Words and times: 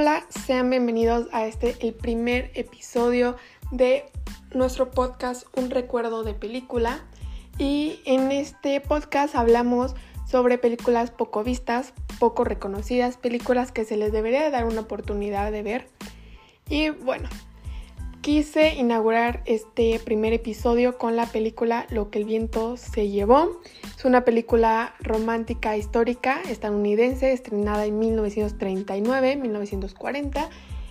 Hola, 0.00 0.24
sean 0.30 0.70
bienvenidos 0.70 1.26
a 1.32 1.44
este, 1.46 1.74
el 1.80 1.92
primer 1.92 2.52
episodio 2.54 3.34
de 3.72 4.04
nuestro 4.54 4.92
podcast 4.92 5.44
Un 5.58 5.70
recuerdo 5.70 6.22
de 6.22 6.34
película. 6.34 7.00
Y 7.58 7.98
en 8.04 8.30
este 8.30 8.80
podcast 8.80 9.34
hablamos 9.34 9.96
sobre 10.24 10.56
películas 10.56 11.10
poco 11.10 11.42
vistas, 11.42 11.94
poco 12.20 12.44
reconocidas, 12.44 13.16
películas 13.16 13.72
que 13.72 13.84
se 13.84 13.96
les 13.96 14.12
debería 14.12 14.48
dar 14.50 14.66
una 14.66 14.82
oportunidad 14.82 15.50
de 15.50 15.64
ver. 15.64 15.88
Y 16.68 16.90
bueno, 16.90 17.28
quise 18.28 18.74
inaugurar 18.74 19.40
este 19.46 19.98
primer 20.00 20.34
episodio 20.34 20.98
con 20.98 21.16
la 21.16 21.24
película 21.24 21.86
Lo 21.88 22.10
que 22.10 22.18
el 22.18 22.26
viento 22.26 22.76
se 22.76 23.08
llevó. 23.08 23.58
Es 23.96 24.04
una 24.04 24.26
película 24.26 24.92
romántica 25.00 25.78
histórica 25.78 26.42
estadounidense 26.42 27.32
estrenada 27.32 27.86
en 27.86 27.98
1939-1940. 27.98 30.46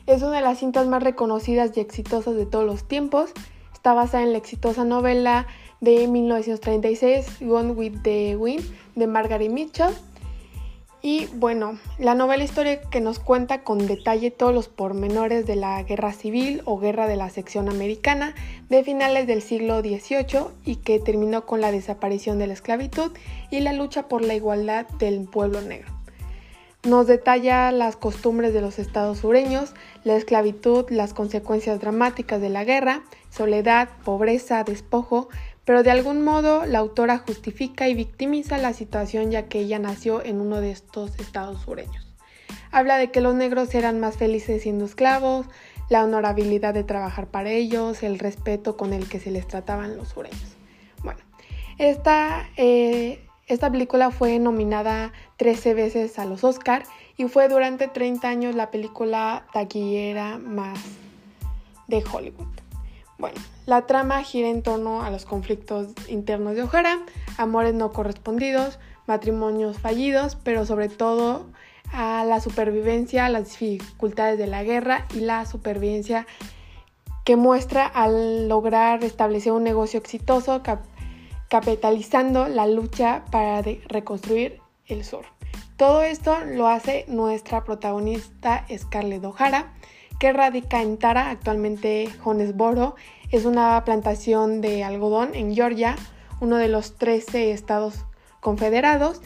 Es 0.07 0.23
una 0.23 0.37
de 0.37 0.41
las 0.41 0.57
cintas 0.57 0.87
más 0.87 1.03
reconocidas 1.03 1.77
y 1.77 1.79
exitosas 1.79 2.35
de 2.35 2.47
todos 2.47 2.65
los 2.65 2.87
tiempos. 2.87 3.29
Está 3.71 3.93
basada 3.93 4.23
en 4.23 4.31
la 4.31 4.39
exitosa 4.39 4.83
novela 4.83 5.45
de 5.79 6.07
1936 6.07 7.41
Gone 7.41 7.73
with 7.73 8.01
the 8.01 8.35
Wind 8.35 8.65
de 8.95 9.05
Margaret 9.05 9.51
Mitchell 9.51 9.93
y 11.01 11.27
bueno, 11.33 11.77
la 11.99 12.15
novela 12.15 12.43
histórica 12.43 12.89
que 12.89 13.01
nos 13.01 13.19
cuenta 13.19 13.63
con 13.63 13.85
detalle 13.85 14.31
todos 14.31 14.53
los 14.53 14.67
pormenores 14.67 15.45
de 15.45 15.55
la 15.55 15.81
guerra 15.83 16.11
civil 16.11 16.61
o 16.65 16.79
guerra 16.79 17.07
de 17.07 17.15
la 17.15 17.29
sección 17.29 17.69
americana 17.69 18.33
de 18.69 18.83
finales 18.83 19.27
del 19.27 19.41
siglo 19.41 19.81
XVIII 19.81 20.47
y 20.65 20.77
que 20.77 20.99
terminó 20.99 21.45
con 21.45 21.61
la 21.61 21.71
desaparición 21.71 22.39
de 22.39 22.47
la 22.47 22.53
esclavitud 22.53 23.11
y 23.51 23.59
la 23.59 23.73
lucha 23.73 24.07
por 24.07 24.23
la 24.23 24.33
igualdad 24.33 24.87
del 24.99 25.25
pueblo 25.25 25.61
negro. 25.61 25.97
Nos 26.83 27.05
detalla 27.05 27.71
las 27.71 27.95
costumbres 27.95 28.53
de 28.53 28.61
los 28.61 28.79
estados 28.79 29.19
sureños, 29.19 29.73
la 30.03 30.15
esclavitud, 30.15 30.85
las 30.89 31.13
consecuencias 31.13 31.79
dramáticas 31.79 32.39
de 32.39 32.49
la 32.49 32.63
guerra, 32.63 33.03
soledad, 33.29 33.89
pobreza, 34.05 34.63
despojo, 34.63 35.27
pero 35.67 35.83
de 35.83 35.91
algún 35.91 36.23
modo 36.23 36.65
la 36.65 36.79
autora 36.79 37.17
justifica 37.17 37.89
y 37.89 37.93
victimiza 37.93 38.57
la 38.57 38.71
situación 38.71 39.31
ya 39.31 39.49
que 39.49 39.59
ella 39.59 39.79
nació 39.79 40.23
en 40.23 40.39
uno 40.39 40.61
de 40.61 40.71
estos 40.71 41.19
estados 41.19 41.61
sureños. 41.63 42.07
Habla 42.71 42.97
de 42.97 43.11
que 43.11 43.19
los 43.19 43.35
negros 43.35 43.75
eran 43.75 43.99
más 43.99 44.15
felices 44.15 44.63
siendo 44.63 44.85
esclavos, 44.85 45.45
la 45.89 46.05
honorabilidad 46.05 46.73
de 46.73 46.85
trabajar 46.85 47.27
para 47.27 47.51
ellos, 47.51 48.01
el 48.01 48.17
respeto 48.17 48.77
con 48.77 48.93
el 48.93 49.09
que 49.09 49.19
se 49.19 49.29
les 49.29 49.45
trataban 49.45 49.97
los 49.97 50.07
sureños. 50.07 50.55
Bueno, 51.03 51.19
esta, 51.77 52.47
eh, 52.55 53.27
esta 53.47 53.69
película 53.69 54.09
fue 54.09 54.39
nominada 54.39 55.11
13 55.35 55.73
veces 55.73 56.17
a 56.17 56.23
los 56.23 56.45
Oscar 56.45 56.83
y 57.17 57.25
fue 57.25 57.49
durante 57.49 57.89
30 57.89 58.29
años 58.29 58.55
la 58.55 58.71
película 58.71 59.45
taquillera 59.51 60.37
más 60.37 60.79
de 61.89 62.01
Hollywood. 62.09 62.56
Bueno, 63.17 63.39
la 63.65 63.87
trama 63.87 64.21
gira 64.23 64.49
en 64.49 64.61
torno 64.61 65.01
a 65.01 65.09
los 65.09 65.25
conflictos 65.25 65.87
internos 66.07 66.55
de 66.55 66.63
O'Hara, 66.63 66.99
amores 67.37 67.73
no 67.73 67.91
correspondidos, 67.91 68.77
matrimonios 69.07 69.79
fallidos, 69.79 70.35
pero 70.35 70.65
sobre 70.65 70.87
todo 70.87 71.47
a 71.91 72.23
la 72.25 72.39
supervivencia, 72.39 73.27
las 73.29 73.59
dificultades 73.59 74.37
de 74.37 74.45
la 74.45 74.63
guerra 74.63 75.07
y 75.15 75.21
la 75.21 75.45
supervivencia 75.45 76.27
que 77.25 77.35
muestra 77.35 77.85
al 77.85 78.47
lograr 78.47 79.03
establecer 79.03 79.51
un 79.51 79.63
negocio 79.63 79.99
exitoso 79.99 80.61
capitalizando 81.49 82.47
la 82.47 82.67
lucha 82.67 83.25
para 83.31 83.61
reconstruir 83.87 84.61
el 84.85 85.03
sur. 85.03 85.25
Todo 85.75 86.01
esto 86.03 86.37
lo 86.45 86.67
hace 86.67 87.05
nuestra 87.07 87.63
protagonista 87.63 88.65
Scarlett 88.75 89.23
O'Hara, 89.23 89.73
que 90.19 90.33
radica 90.33 90.81
en 90.81 90.97
Tara, 90.97 91.29
actualmente 91.29 92.09
Jonesboro. 92.19 92.95
Es 93.31 93.45
una 93.45 93.83
plantación 93.85 94.61
de 94.61 94.83
algodón 94.83 95.35
en 95.35 95.53
Georgia, 95.53 95.95
uno 96.39 96.57
de 96.57 96.67
los 96.67 96.97
13 96.97 97.51
estados 97.51 98.05
confederados. 98.39 99.21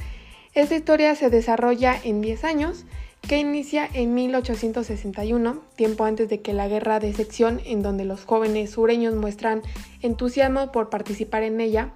Esta 0.54 0.76
historia 0.76 1.16
se 1.16 1.30
desarrolla 1.30 1.96
en 2.04 2.22
10 2.22 2.44
años, 2.44 2.86
que 3.22 3.38
inicia 3.38 3.88
en 3.94 4.14
1861, 4.14 5.62
tiempo 5.76 6.06
antes 6.06 6.28
de 6.28 6.42
que 6.42 6.54
la 6.54 6.68
guerra 6.68 7.00
de 7.00 7.14
sección, 7.14 7.62
en 7.66 7.84
donde 7.84 8.04
los 8.04 8.26
jóvenes 8.26 8.72
sureños 8.72 9.14
muestran 9.16 9.62
entusiasmo 10.02 10.72
por 10.72 10.90
participar 10.90 11.44
en 11.44 11.62
ella, 11.62 11.94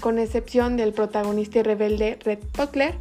con 0.00 0.18
excepción 0.18 0.76
del 0.76 0.92
protagonista 0.92 1.58
y 1.58 1.62
rebelde 1.62 2.18
Red 2.22 2.38
Buckler, 2.56 2.94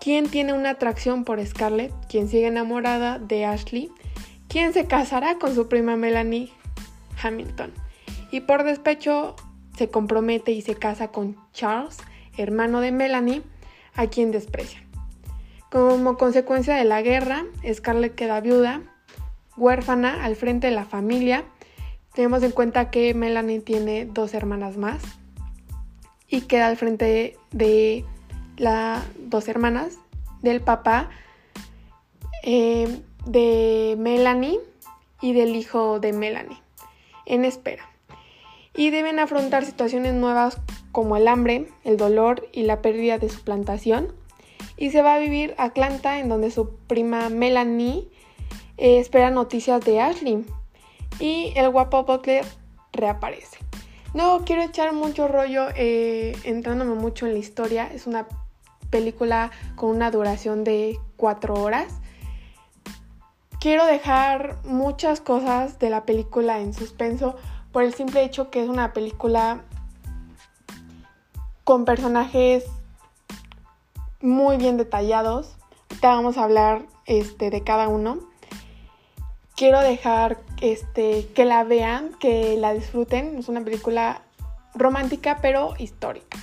quien 0.00 0.28
tiene 0.28 0.52
una 0.52 0.70
atracción 0.70 1.24
por 1.24 1.44
Scarlett, 1.44 1.92
quien 2.08 2.28
sigue 2.28 2.46
enamorada 2.46 3.18
de 3.18 3.44
Ashley, 3.44 3.90
quien 4.48 4.72
se 4.72 4.86
casará 4.86 5.38
con 5.38 5.54
su 5.54 5.68
prima 5.68 5.96
Melanie 5.96 6.52
Hamilton. 7.22 7.72
Y 8.30 8.40
por 8.40 8.64
despecho 8.64 9.36
se 9.76 9.88
compromete 9.88 10.52
y 10.52 10.62
se 10.62 10.74
casa 10.74 11.08
con 11.08 11.36
Charles, 11.52 11.98
hermano 12.36 12.80
de 12.80 12.92
Melanie, 12.92 13.42
a 13.94 14.06
quien 14.06 14.30
desprecia. 14.30 14.82
Como 15.70 16.16
consecuencia 16.16 16.74
de 16.74 16.84
la 16.84 17.02
guerra, 17.02 17.44
Scarlett 17.72 18.14
queda 18.14 18.40
viuda, 18.40 18.82
huérfana 19.56 20.24
al 20.24 20.34
frente 20.34 20.68
de 20.68 20.74
la 20.74 20.84
familia. 20.84 21.44
Tenemos 22.14 22.42
en 22.42 22.52
cuenta 22.52 22.90
que 22.90 23.12
Melanie 23.14 23.60
tiene 23.60 24.06
dos 24.06 24.34
hermanas 24.34 24.76
más 24.76 25.02
y 26.26 26.42
queda 26.42 26.68
al 26.68 26.76
frente 26.76 27.36
de 27.50 28.04
las 28.56 29.04
dos 29.18 29.48
hermanas 29.48 29.98
del 30.42 30.60
papá. 30.60 31.10
Eh, 32.42 33.02
de 33.28 33.94
Melanie 33.98 34.58
y 35.20 35.34
del 35.34 35.54
hijo 35.54 36.00
de 36.00 36.14
Melanie, 36.14 36.62
en 37.26 37.44
espera. 37.44 37.84
Y 38.74 38.88
deben 38.90 39.18
afrontar 39.18 39.66
situaciones 39.66 40.14
nuevas 40.14 40.58
como 40.92 41.16
el 41.16 41.28
hambre, 41.28 41.68
el 41.84 41.98
dolor 41.98 42.48
y 42.52 42.62
la 42.62 42.80
pérdida 42.80 43.18
de 43.18 43.28
su 43.28 43.42
plantación. 43.42 44.14
Y 44.78 44.92
se 44.92 45.02
va 45.02 45.14
a 45.14 45.18
vivir 45.18 45.54
a 45.58 45.64
Atlanta, 45.64 46.20
en 46.20 46.28
donde 46.28 46.50
su 46.50 46.70
prima 46.86 47.28
Melanie 47.28 48.08
eh, 48.78 48.98
espera 48.98 49.30
noticias 49.30 49.84
de 49.84 50.00
Ashley. 50.00 50.46
Y 51.20 51.52
el 51.56 51.68
guapo 51.68 52.04
Butler 52.04 52.46
reaparece. 52.92 53.58
No 54.14 54.42
quiero 54.46 54.62
echar 54.62 54.94
mucho 54.94 55.28
rollo 55.28 55.66
eh, 55.76 56.34
entrándome 56.44 56.94
mucho 56.94 57.26
en 57.26 57.34
la 57.34 57.40
historia. 57.40 57.90
Es 57.92 58.06
una 58.06 58.26
película 58.88 59.50
con 59.74 59.90
una 59.90 60.10
duración 60.10 60.64
de 60.64 60.98
cuatro 61.16 61.54
horas 61.54 62.00
quiero 63.60 63.86
dejar 63.86 64.56
muchas 64.64 65.20
cosas 65.20 65.78
de 65.78 65.90
la 65.90 66.04
película 66.04 66.60
en 66.60 66.74
suspenso 66.74 67.36
por 67.72 67.82
el 67.82 67.94
simple 67.94 68.22
hecho 68.22 68.50
que 68.50 68.62
es 68.62 68.68
una 68.68 68.92
película 68.92 69.62
con 71.64 71.84
personajes 71.84 72.64
muy 74.20 74.56
bien 74.56 74.76
detallados. 74.76 75.56
Ahorita 75.90 76.08
vamos 76.08 76.38
a 76.38 76.44
hablar 76.44 76.82
este, 77.06 77.50
de 77.50 77.62
cada 77.62 77.88
uno. 77.88 78.18
Quiero 79.56 79.80
dejar 79.80 80.38
este, 80.60 81.26
que 81.34 81.44
la 81.44 81.64
vean, 81.64 82.12
que 82.20 82.56
la 82.56 82.72
disfruten. 82.72 83.36
Es 83.38 83.48
una 83.48 83.62
película 83.62 84.22
romántica 84.74 85.38
pero 85.42 85.74
histórica. 85.78 86.38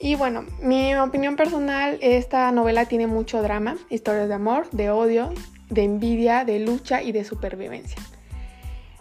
Y 0.00 0.14
bueno, 0.14 0.44
mi 0.62 0.94
opinión 0.94 1.36
personal, 1.36 1.98
esta 2.00 2.50
novela 2.52 2.86
tiene 2.86 3.06
mucho 3.06 3.42
drama, 3.42 3.76
historias 3.90 4.28
de 4.28 4.34
amor, 4.34 4.70
de 4.70 4.90
odio, 4.90 5.32
de 5.70 5.84
envidia, 5.84 6.44
de 6.44 6.60
lucha 6.60 7.02
y 7.02 7.12
de 7.12 7.24
supervivencia. 7.24 8.00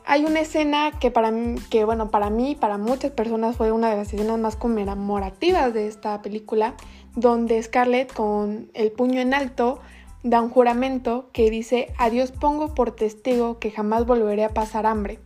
Hay 0.10 0.24
una 0.24 0.40
escena 0.40 0.92
que 1.00 1.12
para 1.12 1.32
mí, 1.32 1.56
que 1.70 1.84
bueno, 1.84 2.10
para 2.10 2.30
mí, 2.30 2.56
para 2.56 2.78
muchas 2.78 3.12
personas 3.12 3.58
fue 3.58 3.74
una 3.74 3.90
de 3.90 3.98
las 3.98 4.14
escenas 4.14 4.40
más 4.40 4.56
conmemorativas 4.56 5.74
de 5.74 5.88
esta 5.88 6.22
película, 6.22 6.76
donde 7.16 7.62
Scarlett 7.62 8.14
con 8.14 8.72
el 8.74 8.92
puño 8.94 9.20
en 9.20 9.34
alto 9.34 9.80
da 10.24 10.42
un 10.42 10.50
juramento 10.50 11.30
que 11.34 11.50
dice, 11.50 11.94
a 11.98 12.10
Dios 12.10 12.32
pongo 12.32 12.74
por 12.74 12.92
testigo 12.92 13.60
que 13.60 13.70
jamás 13.70 14.06
volveré 14.06 14.46
a 14.46 14.54
pasar 14.54 14.86
hambre. 14.86 15.20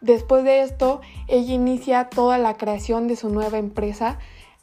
Después 0.00 0.44
de 0.44 0.62
esto, 0.62 1.00
ella 1.26 1.52
inicia 1.52 2.08
toda 2.08 2.38
la 2.38 2.56
creación 2.56 3.08
de 3.08 3.16
su 3.16 3.30
nueva 3.30 3.58
empresa 3.58 4.18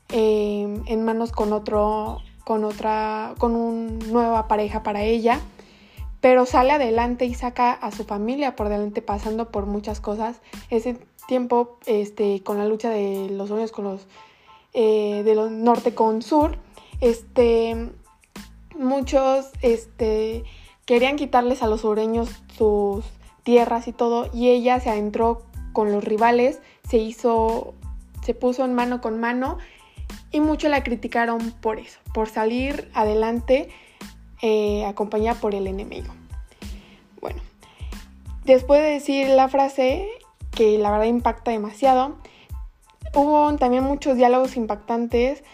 eh, 0.09 0.81
en 0.85 1.03
manos 1.03 1.33
con 1.33 1.51
otro, 1.51 2.21
con 2.45 2.63
otra, 2.63 3.33
con 3.37 3.53
una 3.55 4.05
nueva 4.05 4.47
pareja 4.47 4.81
para 4.81 5.01
ella 5.01 5.41
pero 6.23 6.45
sale 6.45 6.71
adelante 6.71 7.25
y 7.25 7.33
saca 7.33 7.73
a 7.73 7.91
su 7.91 8.05
familia 8.05 8.55
por 8.55 8.69
delante 8.69 9.01
pasando 9.01 9.51
por 9.51 9.65
muchas 9.65 9.99
cosas. 9.99 10.39
Ese 10.69 10.97
tiempo, 11.27 11.79
este, 11.85 12.41
con 12.43 12.57
la 12.57 12.65
lucha 12.65 12.89
de 12.89 13.27
los 13.29 13.49
sueños 13.49 13.73
con 13.73 13.83
los 13.83 14.07
eh, 14.71 15.23
de 15.25 15.35
los 15.35 15.51
norte 15.51 15.93
con 15.93 16.21
sur, 16.21 16.57
este, 17.01 17.91
muchos 18.73 19.49
este, 19.61 20.45
querían 20.85 21.17
quitarles 21.17 21.61
a 21.61 21.67
los 21.67 21.81
sureños 21.81 22.29
sus 22.57 23.03
tierras 23.43 23.89
y 23.89 23.91
todo, 23.91 24.29
y 24.33 24.47
ella 24.47 24.79
se 24.79 24.91
adentró 24.91 25.41
con 25.73 25.91
los 25.91 26.05
rivales, 26.05 26.61
se 26.89 26.99
hizo, 26.99 27.73
se 28.23 28.33
puso 28.33 28.63
en 28.63 28.73
mano 28.73 29.01
con 29.01 29.19
mano, 29.19 29.57
y 30.31 30.39
muchos 30.39 30.71
la 30.71 30.83
criticaron 30.83 31.51
por 31.59 31.79
eso, 31.79 31.99
por 32.13 32.29
salir 32.29 32.89
adelante 32.93 33.67
eh, 34.45 34.83
acompañada 34.85 35.39
por 35.39 35.55
el 35.55 35.67
enemigo. 35.67 36.13
Bueno, 37.21 37.41
después 38.43 38.81
de 38.81 38.89
decir 38.89 39.29
la 39.29 39.47
frase, 39.47 40.05
que 40.51 40.77
la 40.77 40.91
verdad 40.91 41.05
impacta 41.05 41.51
demasiado, 41.51 42.17
hubo 43.15 43.55
también 43.55 43.85
muchos 43.85 44.17
diálogos 44.17 44.57
impactantes, 44.57 45.45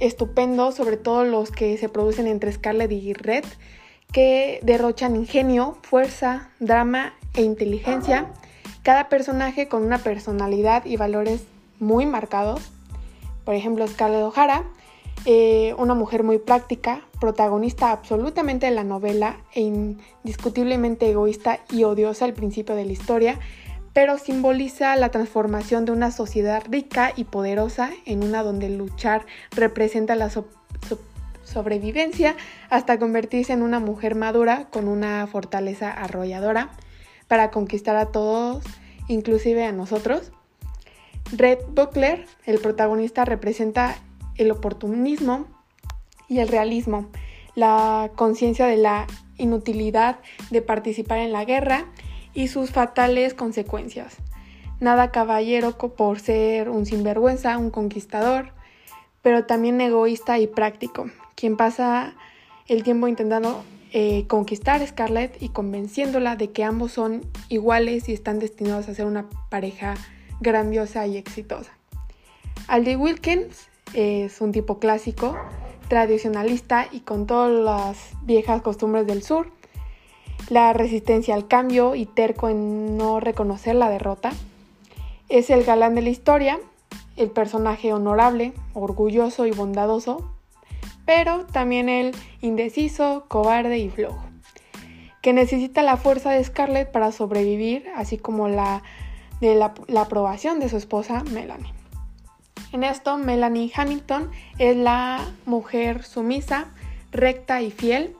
estupendos, 0.00 0.74
sobre 0.74 0.98
todo 0.98 1.24
los 1.24 1.50
que 1.50 1.78
se 1.78 1.88
producen 1.88 2.26
entre 2.26 2.52
Scarlett 2.52 2.92
y 2.92 3.14
Red, 3.14 3.46
que 4.12 4.60
derrochan 4.64 5.16
ingenio, 5.16 5.78
fuerza, 5.80 6.50
drama 6.58 7.14
e 7.32 7.42
inteligencia, 7.42 8.30
cada 8.82 9.08
personaje 9.08 9.66
con 9.66 9.82
una 9.82 9.96
personalidad 9.96 10.84
y 10.84 10.98
valores 10.98 11.44
muy 11.78 12.04
marcados. 12.04 12.70
Por 13.46 13.54
ejemplo, 13.54 13.88
Scarlett 13.88 14.24
O'Hara, 14.24 14.64
eh, 15.26 15.74
una 15.76 15.94
mujer 15.94 16.22
muy 16.22 16.38
práctica, 16.38 17.02
protagonista 17.20 17.92
absolutamente 17.92 18.66
de 18.66 18.72
la 18.72 18.84
novela 18.84 19.36
e 19.52 19.60
indiscutiblemente 19.60 21.10
egoísta 21.10 21.60
y 21.70 21.84
odiosa 21.84 22.24
al 22.24 22.32
principio 22.32 22.74
de 22.74 22.86
la 22.86 22.92
historia, 22.92 23.38
pero 23.92 24.16
simboliza 24.16 24.96
la 24.96 25.10
transformación 25.10 25.84
de 25.84 25.92
una 25.92 26.10
sociedad 26.10 26.62
rica 26.70 27.12
y 27.16 27.24
poderosa 27.24 27.90
en 28.06 28.24
una 28.24 28.42
donde 28.42 28.70
luchar 28.70 29.26
representa 29.50 30.14
la 30.16 30.30
sobrevivencia 31.44 32.36
hasta 32.70 32.98
convertirse 32.98 33.52
en 33.52 33.62
una 33.62 33.78
mujer 33.78 34.14
madura 34.14 34.68
con 34.70 34.88
una 34.88 35.26
fortaleza 35.26 35.90
arrolladora 35.90 36.70
para 37.28 37.50
conquistar 37.50 37.96
a 37.96 38.06
todos, 38.06 38.64
inclusive 39.08 39.66
a 39.66 39.72
nosotros. 39.72 40.32
Red 41.36 41.58
Buckler, 41.74 42.26
el 42.46 42.58
protagonista, 42.58 43.24
representa 43.24 43.96
el 44.40 44.50
oportunismo 44.50 45.46
y 46.28 46.38
el 46.38 46.48
realismo, 46.48 47.06
la 47.54 48.10
conciencia 48.16 48.66
de 48.66 48.76
la 48.76 49.06
inutilidad 49.36 50.18
de 50.50 50.62
participar 50.62 51.18
en 51.18 51.32
la 51.32 51.44
guerra 51.44 51.86
y 52.34 52.48
sus 52.48 52.70
fatales 52.70 53.34
consecuencias. 53.34 54.16
Nada 54.80 55.10
caballero 55.10 55.76
por 55.76 56.20
ser 56.20 56.70
un 56.70 56.86
sinvergüenza, 56.86 57.58
un 57.58 57.70
conquistador, 57.70 58.52
pero 59.22 59.44
también 59.44 59.80
egoísta 59.80 60.38
y 60.38 60.46
práctico, 60.46 61.10
quien 61.34 61.56
pasa 61.56 62.14
el 62.66 62.82
tiempo 62.82 63.08
intentando 63.08 63.62
eh, 63.92 64.26
conquistar 64.26 64.80
a 64.80 64.86
Scarlett 64.86 65.42
y 65.42 65.50
convenciéndola 65.50 66.36
de 66.36 66.50
que 66.50 66.64
ambos 66.64 66.92
son 66.92 67.22
iguales 67.48 68.08
y 68.08 68.14
están 68.14 68.38
destinados 68.38 68.88
a 68.88 68.94
ser 68.94 69.04
una 69.04 69.28
pareja 69.50 69.96
grandiosa 70.40 71.06
y 71.06 71.18
exitosa. 71.18 71.72
Aldi 72.68 72.94
Wilkins 72.96 73.69
es 73.94 74.40
un 74.40 74.52
tipo 74.52 74.78
clásico, 74.78 75.36
tradicionalista 75.88 76.86
y 76.90 77.00
con 77.00 77.26
todas 77.26 77.50
las 77.50 78.10
viejas 78.22 78.62
costumbres 78.62 79.06
del 79.06 79.22
sur, 79.22 79.50
la 80.48 80.72
resistencia 80.72 81.34
al 81.34 81.48
cambio 81.48 81.94
y 81.94 82.06
terco 82.06 82.48
en 82.48 82.96
no 82.96 83.20
reconocer 83.20 83.74
la 83.74 83.90
derrota. 83.90 84.30
Es 85.28 85.50
el 85.50 85.64
galán 85.64 85.94
de 85.94 86.02
la 86.02 86.10
historia, 86.10 86.58
el 87.16 87.30
personaje 87.30 87.92
honorable, 87.92 88.52
orgulloso 88.72 89.46
y 89.46 89.50
bondadoso, 89.50 90.32
pero 91.04 91.46
también 91.46 91.88
el 91.88 92.14
indeciso, 92.40 93.24
cobarde 93.28 93.78
y 93.78 93.90
flojo, 93.90 94.24
que 95.22 95.32
necesita 95.32 95.82
la 95.82 95.96
fuerza 95.96 96.30
de 96.30 96.42
Scarlett 96.42 96.90
para 96.90 97.12
sobrevivir, 97.12 97.86
así 97.96 98.16
como 98.16 98.48
la 98.48 98.82
de 99.40 99.54
la, 99.54 99.72
aprobación 100.00 100.60
de 100.60 100.68
su 100.68 100.76
esposa 100.76 101.24
Melanie. 101.32 101.72
En 102.72 102.84
esto, 102.84 103.16
Melanie 103.18 103.72
Hamilton 103.74 104.30
es 104.58 104.76
la 104.76 105.20
mujer 105.44 106.04
sumisa, 106.04 106.66
recta 107.10 107.62
y 107.62 107.70
fiel, 107.70 108.14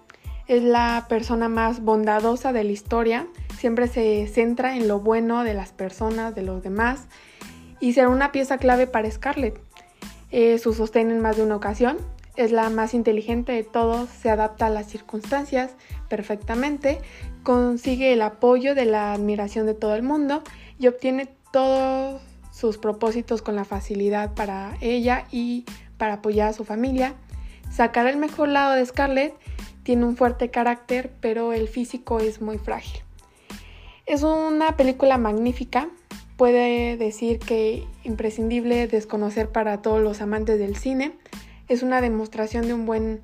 es 0.48 0.62
la 0.64 1.06
persona 1.08 1.48
más 1.48 1.80
bondadosa 1.80 2.52
de 2.52 2.64
la 2.64 2.72
historia, 2.72 3.28
siempre 3.56 3.86
se 3.86 4.26
centra 4.26 4.76
en 4.76 4.88
lo 4.88 4.98
bueno 4.98 5.44
de 5.44 5.54
las 5.54 5.70
personas, 5.70 6.34
de 6.34 6.42
los 6.42 6.62
demás, 6.62 7.06
y 7.78 7.92
será 7.92 8.08
una 8.08 8.32
pieza 8.32 8.58
clave 8.58 8.88
para 8.88 9.10
Scarlett. 9.10 9.60
Eh, 10.32 10.58
su 10.58 10.74
sostén 10.74 11.10
en 11.10 11.20
más 11.20 11.36
de 11.36 11.44
una 11.44 11.56
ocasión, 11.56 11.98
es 12.34 12.50
la 12.50 12.70
más 12.70 12.94
inteligente 12.94 13.52
de 13.52 13.62
todos, 13.62 14.08
se 14.08 14.30
adapta 14.30 14.66
a 14.66 14.70
las 14.70 14.86
circunstancias 14.86 15.72
perfectamente, 16.08 17.00
consigue 17.44 18.12
el 18.12 18.22
apoyo 18.22 18.74
de 18.74 18.86
la 18.86 19.12
admiración 19.12 19.66
de 19.66 19.74
todo 19.74 19.94
el 19.94 20.02
mundo 20.02 20.42
y 20.78 20.88
obtiene 20.88 21.28
todos 21.52 22.22
sus 22.60 22.76
propósitos 22.76 23.40
con 23.40 23.56
la 23.56 23.64
facilidad 23.64 24.34
para 24.34 24.76
ella 24.80 25.24
y 25.32 25.64
para 25.96 26.14
apoyar 26.14 26.50
a 26.50 26.52
su 26.52 26.64
familia. 26.64 27.14
Sacar 27.70 28.06
el 28.06 28.18
mejor 28.18 28.48
lado 28.48 28.74
de 28.74 28.84
Scarlett, 28.84 29.34
tiene 29.82 30.04
un 30.04 30.16
fuerte 30.16 30.50
carácter, 30.50 31.10
pero 31.20 31.52
el 31.52 31.68
físico 31.68 32.20
es 32.20 32.42
muy 32.42 32.58
frágil. 32.58 33.00
Es 34.04 34.22
una 34.22 34.76
película 34.76 35.16
magnífica, 35.16 35.88
puede 36.36 36.96
decir 36.96 37.38
que 37.38 37.86
imprescindible 38.04 38.86
desconocer 38.88 39.48
para 39.48 39.80
todos 39.82 40.02
los 40.02 40.20
amantes 40.20 40.58
del 40.58 40.76
cine 40.76 41.12
es 41.68 41.82
una 41.82 42.00
demostración 42.00 42.66
de 42.66 42.74
un 42.74 42.84
buen 42.84 43.20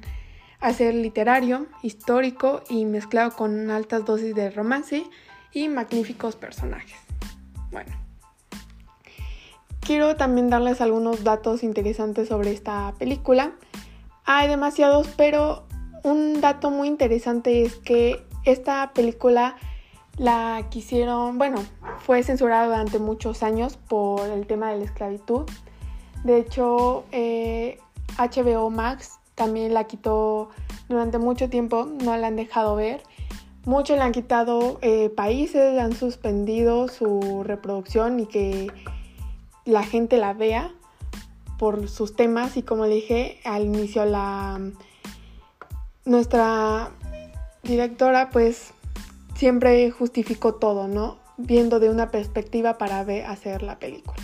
hacer 0.61 0.95
literario, 0.95 1.67
histórico 1.83 2.63
y 2.71 2.85
mezclado 2.85 3.33
con 3.33 3.71
altas 3.71 4.05
dosis 4.05 4.35
de 4.35 4.51
romance 4.51 5.05
y 5.53 5.69
magníficos 5.69 6.37
personajes. 6.37 6.97
Bueno, 7.71 8.06
quiero 9.87 10.17
también 10.17 10.51
darles 10.51 10.81
algunos 10.81 11.23
datos 11.23 11.63
interesantes 11.63 12.29
sobre 12.29 12.51
esta 12.51 12.93
película. 12.99 13.53
Hay 14.25 14.49
demasiados, 14.49 15.09
pero 15.17 15.65
un 16.03 16.41
dato 16.41 16.71
muy 16.71 16.89
interesante 16.89 17.63
es 17.63 17.77
que 17.77 18.27
esta 18.45 18.91
película 18.95 19.57
la 20.19 20.67
quisieron, 20.71 21.39
bueno, 21.39 21.59
fue 22.01 22.23
censurada 22.25 22.67
durante 22.67 22.99
muchos 22.99 23.45
años 23.45 23.77
por 23.77 24.29
el 24.29 24.47
tema 24.47 24.73
de 24.73 24.79
la 24.79 24.85
esclavitud. 24.85 25.45
De 26.25 26.39
hecho, 26.39 27.05
eh, 27.13 27.79
HBO 28.19 28.71
Max 28.71 29.21
también 29.37 29.73
la 29.73 29.85
quitó 29.85 30.49
durante 30.89 31.19
mucho 31.19 31.49
tiempo, 31.49 31.85
no 31.85 32.17
la 32.17 32.27
han 32.27 32.37
dejado 32.37 32.75
ver. 32.75 33.03
Muchos 33.65 33.97
le 33.97 34.03
han 34.03 34.13
quitado 34.13 34.79
eh, 34.83 35.11
países, 35.11 35.79
han 35.79 35.93
suspendido 35.93 36.89
su 36.89 37.43
reproducción 37.45 38.21
y 38.21 38.27
que 38.27 38.73
la 39.67 39.83
gente 39.83 40.17
la 40.17 40.33
vea 40.33 40.73
por 41.59 41.89
sus 41.89 42.17
temas 42.17 42.57
y 42.57 42.63
como 42.63 42.85
dije 42.87 43.41
al 43.45 43.65
inicio 43.65 44.05
la 44.05 44.61
nuestra 46.05 46.91
directora 47.63 48.31
pues 48.31 48.73
siempre 49.35 49.91
justificó 49.91 50.55
todo, 50.55 50.89
¿no? 50.89 51.19
Viendo 51.37 51.81
de 51.81 51.91
una 51.91 52.11
perspectiva 52.11 52.79
para 52.79 53.01
hacer 53.01 53.63
la 53.63 53.79
película. 53.79 54.17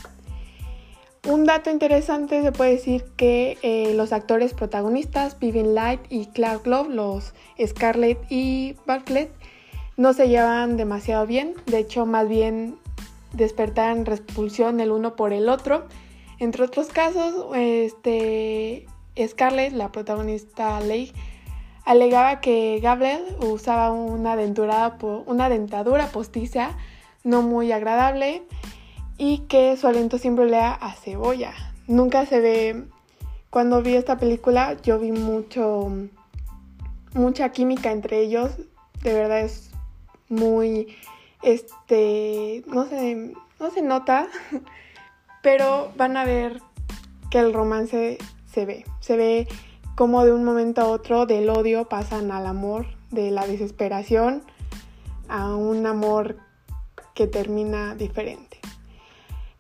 Un 1.29 1.45
dato 1.45 1.71
interesante 1.71 2.43
se 2.43 2.51
puede 2.51 2.73
decir 2.73 3.05
que 3.17 3.57
eh, 3.63 3.95
los 3.95 4.13
actores 4.13 4.55
protagonistas, 4.55 5.39
Vivian 5.39 5.75
Light 5.75 6.01
y 6.09 6.27
Clark 6.27 6.67
Love, 6.67 6.89
los 6.89 7.35
Scarlett 7.65 8.19
y 8.29 8.77
Bartlett, 8.87 9.31
no 9.97 10.15
se 10.15 10.29
llevan 10.29 10.77
demasiado 10.77 11.27
bien. 11.27 11.55
De 11.67 11.79
hecho, 11.79 12.07
más 12.07 12.29
bien 12.29 12.77
despertaron 13.33 14.07
repulsión 14.07 14.81
el 14.81 14.91
uno 14.91 15.17
por 15.17 15.33
el 15.33 15.49
otro. 15.49 15.87
Entre 16.39 16.65
otros 16.65 16.89
casos, 16.89 17.47
este, 17.55 18.87
Scarlett, 19.19 19.73
la 19.73 19.93
protagonista 19.93 20.81
Leigh, 20.81 21.13
alegaba 21.85 22.41
que 22.41 22.81
Gabriel 22.83 23.23
usaba 23.41 23.91
una, 23.93 24.37
dentadura 24.37 26.07
postiza 26.09 26.77
no 27.25 27.43
muy 27.43 27.73
agradable 27.73 28.43
y 29.19 29.39
que 29.49 29.77
su 29.77 29.87
aliento 29.87 30.19
siempre 30.19 30.47
lea 30.47 30.73
a 30.73 30.93
cebolla. 30.95 31.53
Nunca 31.87 32.27
se 32.27 32.41
ve, 32.41 32.85
cuando 33.51 33.83
vi 33.83 33.95
esta 33.95 34.19
película 34.19 34.77
yo 34.83 34.99
vi 34.99 35.13
mucho, 35.13 35.91
mucha 37.15 37.51
química 37.51 37.93
entre 37.93 38.21
ellos, 38.21 38.57
de 39.03 39.13
verdad 39.13 39.41
es 39.41 39.71
muy, 40.29 40.97
este, 41.43 42.63
no 42.67 42.87
sé, 42.87 43.35
no 43.61 43.71
se 43.71 43.83
nota, 43.83 44.29
pero 45.43 45.93
van 45.97 46.17
a 46.17 46.25
ver 46.25 46.61
que 47.31 47.39
el 47.39 47.53
romance 47.53 48.19
se 48.47 48.67
ve, 48.67 48.85
se 49.01 49.17
ve 49.17 49.49
como 49.95 50.25
de 50.25 50.33
un 50.33 50.45
momento 50.45 50.81
a 50.81 50.89
otro 50.89 51.27
del 51.27 51.51
odio 51.51 51.89
pasan 51.89 52.31
al 52.31 52.47
amor, 52.47 52.87
de 53.11 53.31
la 53.31 53.47
desesperación 53.47 54.43
a 55.29 55.55
un 55.55 55.87
amor 55.87 56.37
que 57.15 57.27
termina 57.27 57.95
diferente. 57.95 58.59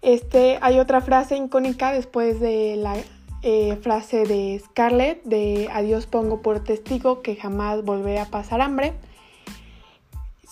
Este, 0.00 0.58
hay 0.62 0.78
otra 0.78 1.00
frase 1.00 1.36
icónica 1.36 1.92
después 1.92 2.40
de 2.40 2.76
la 2.76 2.96
eh, 3.42 3.76
frase 3.82 4.24
de 4.24 4.60
Scarlett 4.64 5.22
de 5.24 5.68
adiós 5.72 6.06
pongo 6.06 6.42
por 6.42 6.62
testigo 6.64 7.22
que 7.22 7.36
jamás 7.36 7.84
volveré 7.84 8.20
a 8.20 8.26
pasar 8.26 8.60
hambre. 8.60 8.94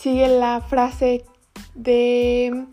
Sigue 0.01 0.29
la 0.29 0.61
frase 0.61 1.25
de 1.75 2.67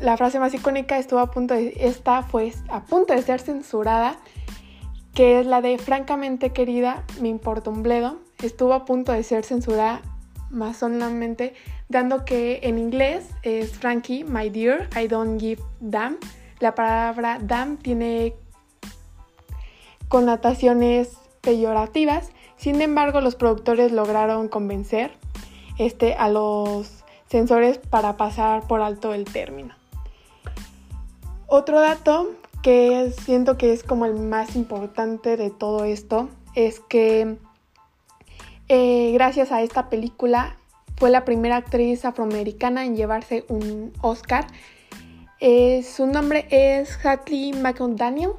la 0.00 0.16
frase 0.16 0.38
más 0.38 0.54
icónica 0.54 0.96
estuvo 0.96 1.20
a 1.20 1.30
punto 1.30 1.52
de 1.52 1.74
esta 1.80 2.22
fue 2.22 2.50
a 2.70 2.82
punto 2.82 3.12
de 3.12 3.20
ser 3.20 3.40
censurada 3.40 4.16
que 5.12 5.38
es 5.40 5.46
la 5.46 5.60
de 5.60 5.76
francamente 5.76 6.54
querida 6.54 7.04
me 7.20 7.28
importa 7.28 7.68
un 7.68 7.82
bledo 7.82 8.16
estuvo 8.42 8.72
a 8.72 8.86
punto 8.86 9.12
de 9.12 9.22
ser 9.22 9.44
censurada 9.44 10.00
más 10.50 10.78
solamente, 10.78 11.54
dando 11.88 12.24
que 12.24 12.60
en 12.64 12.78
inglés 12.78 13.28
es 13.42 13.78
Frankie, 13.78 14.24
my 14.24 14.50
dear, 14.50 14.88
I 15.00 15.06
don't 15.06 15.40
give 15.40 15.62
damn. 15.80 16.18
La 16.58 16.74
palabra 16.74 17.38
damn 17.40 17.76
tiene 17.78 18.34
connotaciones 20.08 21.16
peyorativas, 21.40 22.30
sin 22.56 22.82
embargo 22.82 23.20
los 23.20 23.36
productores 23.36 23.92
lograron 23.92 24.48
convencer 24.48 25.12
este, 25.80 26.12
a 26.12 26.28
los 26.28 27.04
censores 27.26 27.78
para 27.78 28.18
pasar 28.18 28.66
por 28.66 28.82
alto 28.82 29.14
el 29.14 29.24
término. 29.24 29.74
Otro 31.46 31.80
dato 31.80 32.28
que 32.62 33.10
siento 33.24 33.56
que 33.56 33.72
es 33.72 33.82
como 33.82 34.04
el 34.04 34.14
más 34.14 34.56
importante 34.56 35.38
de 35.38 35.48
todo 35.48 35.84
esto 35.84 36.28
es 36.54 36.80
que 36.80 37.38
eh, 38.68 39.10
gracias 39.14 39.52
a 39.52 39.62
esta 39.62 39.88
película 39.88 40.58
fue 40.98 41.08
la 41.08 41.24
primera 41.24 41.56
actriz 41.56 42.04
afroamericana 42.04 42.84
en 42.84 42.94
llevarse 42.94 43.46
un 43.48 43.94
Oscar. 44.02 44.48
Eh, 45.40 45.82
su 45.82 46.06
nombre 46.06 46.46
es 46.50 46.98
Hatley 47.02 47.54
McDaniel, 47.54 48.32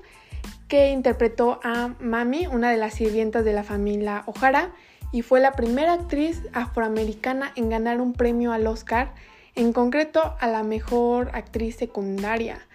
que 0.67 0.91
interpretó 0.91 1.59
a 1.63 1.95
Mami, 1.99 2.45
una 2.45 2.69
de 2.69 2.77
las 2.77 2.93
sirvientas 2.93 3.43
de 3.43 3.53
la 3.53 3.63
familia 3.63 4.21
O'Hara, 4.27 4.75
y 5.11 5.21
fue 5.21 5.39
la 5.39 5.51
primera 5.53 5.93
actriz 5.93 6.41
afroamericana 6.53 7.51
en 7.55 7.69
ganar 7.69 7.99
un 8.01 8.13
premio 8.13 8.53
al 8.53 8.67
Oscar, 8.67 9.13
en 9.55 9.73
concreto 9.73 10.35
a 10.39 10.47
la 10.47 10.63
mejor 10.63 11.31
actriz 11.33 11.75
secundaria. 11.75 12.65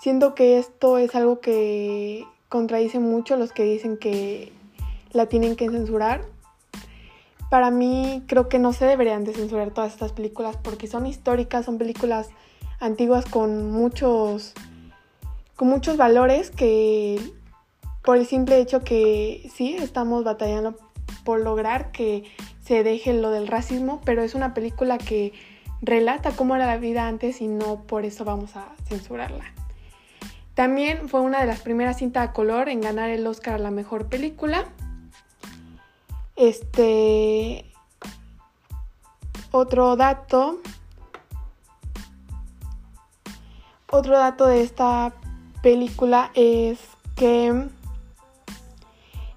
Siento 0.00 0.34
que 0.34 0.58
esto 0.58 0.98
es 0.98 1.14
algo 1.14 1.40
que 1.40 2.24
contradice 2.48 2.98
mucho 2.98 3.36
los 3.36 3.52
que 3.52 3.64
dicen 3.64 3.96
que 3.98 4.52
la 5.12 5.26
tienen 5.26 5.56
que 5.56 5.68
censurar. 5.68 6.22
Para 7.50 7.70
mí 7.70 8.22
creo 8.26 8.48
que 8.48 8.58
no 8.58 8.72
se 8.72 8.86
deberían 8.86 9.24
de 9.24 9.34
censurar 9.34 9.70
todas 9.70 9.92
estas 9.92 10.12
películas 10.12 10.56
porque 10.62 10.86
son 10.86 11.06
históricas, 11.06 11.66
son 11.66 11.78
películas 11.78 12.30
antiguas 12.80 13.24
con 13.26 13.70
muchos 13.70 14.54
con 15.56 15.68
muchos 15.68 15.96
valores 15.96 16.50
que 16.50 17.20
por 18.02 18.16
el 18.16 18.26
simple 18.26 18.58
hecho 18.58 18.80
que 18.80 19.48
sí 19.54 19.76
estamos 19.76 20.24
batallando 20.24 20.76
por 21.24 21.40
lograr 21.40 21.90
que 21.90 22.24
se 22.62 22.82
deje 22.82 23.12
lo 23.14 23.30
del 23.30 23.48
racismo, 23.48 24.00
pero 24.04 24.22
es 24.22 24.34
una 24.34 24.54
película 24.54 24.98
que 24.98 25.32
relata 25.82 26.32
cómo 26.32 26.56
era 26.56 26.66
la 26.66 26.78
vida 26.78 27.08
antes 27.08 27.40
y 27.40 27.48
no 27.48 27.82
por 27.82 28.04
eso 28.04 28.24
vamos 28.24 28.56
a 28.56 28.68
censurarla. 28.88 29.44
También 30.54 31.08
fue 31.08 31.20
una 31.20 31.40
de 31.40 31.46
las 31.46 31.60
primeras 31.60 31.98
cintas 31.98 32.28
a 32.28 32.32
color 32.32 32.68
en 32.68 32.80
ganar 32.80 33.10
el 33.10 33.26
Oscar 33.26 33.54
a 33.54 33.58
la 33.58 33.70
mejor 33.70 34.06
película. 34.06 34.66
Este. 36.36 37.64
Otro 39.50 39.96
dato. 39.96 40.60
Otro 43.90 44.18
dato 44.18 44.46
de 44.46 44.62
esta 44.62 45.12
película 45.62 46.30
es 46.34 46.78
que 47.16 47.68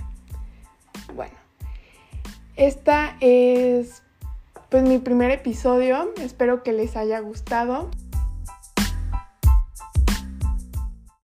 Bueno, 1.14 1.34
esta 2.56 3.18
es 3.20 4.01
pues 4.73 4.85
mi 4.85 4.97
primer 4.97 5.31
episodio, 5.31 6.14
espero 6.19 6.62
que 6.62 6.73
les 6.73 6.97
haya 6.97 7.21
gustado. 7.21 7.91